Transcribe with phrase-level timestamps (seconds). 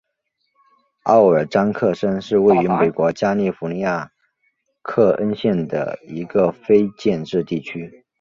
[1.03, 4.11] 奥尔章克申是位于美国加利福尼亚州
[4.81, 8.03] 克恩县的一个非建制地区。